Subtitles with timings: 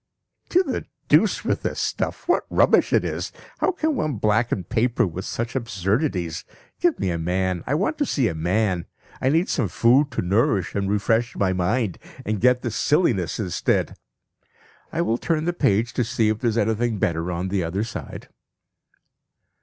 [0.49, 2.27] (To the deuce with the stuff!
[2.27, 3.31] What rubbish it is!
[3.59, 6.43] How can one blacken paper with such absurdities.
[6.79, 7.63] Give me a man.
[7.67, 8.87] I want to see a man!
[9.21, 13.95] I need some food to nourish and refresh my mind, and get this silliness instead.
[14.91, 17.83] I will turn the page to see if there is anything better on the other
[17.83, 18.27] side.)